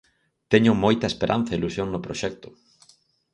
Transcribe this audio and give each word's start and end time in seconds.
Teño 0.51 0.73
moita 0.83 1.05
esperanza 1.11 1.51
e 1.51 1.57
ilusión 1.59 1.87
no 1.89 2.03
proxecto. 2.05 2.49